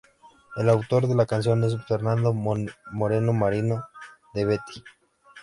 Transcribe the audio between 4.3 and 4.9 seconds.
de Betty.